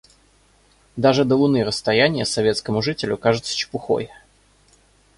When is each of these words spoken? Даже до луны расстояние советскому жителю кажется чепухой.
Даже 0.95 1.25
до 1.25 1.35
луны 1.35 1.63
расстояние 1.63 2.25
советскому 2.25 2.81
жителю 2.81 3.19
кажется 3.19 3.55
чепухой. 3.55 4.09